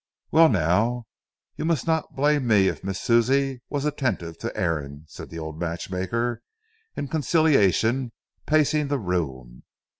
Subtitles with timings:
[0.31, 1.05] "Well, now,
[1.57, 5.59] you must not blame me if Miss Susie was attentive to Aaron," said the old
[5.59, 6.41] matchmaker,
[6.97, 8.11] in conciliation,
[8.47, 9.61] pacing the room.